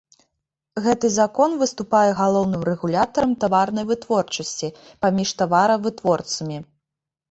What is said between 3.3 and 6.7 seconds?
таварнай вытворчасці, паміж таваравытворцамі.